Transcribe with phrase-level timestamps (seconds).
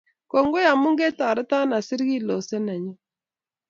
[0.31, 2.93] kongoi amu ketoreto asiir kiloset nenyu